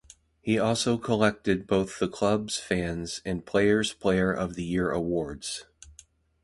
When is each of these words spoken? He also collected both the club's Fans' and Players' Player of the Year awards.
He 0.41 0.57
also 0.57 0.97
collected 0.97 1.67
both 1.67 1.99
the 1.99 2.07
club's 2.07 2.57
Fans' 2.57 3.21
and 3.23 3.45
Players' 3.45 3.93
Player 3.93 4.33
of 4.33 4.55
the 4.55 4.63
Year 4.63 4.89
awards. 4.89 5.65